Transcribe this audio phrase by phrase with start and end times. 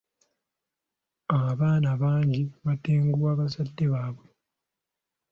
[1.49, 4.27] Abaana bangi batenguwa bazadde baabwe.